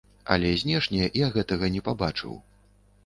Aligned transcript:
Але 0.35 0.53
знешне 0.61 1.09
я 1.25 1.29
гэтага 1.35 1.65
не 1.77 1.85
пабачыў. 1.91 2.33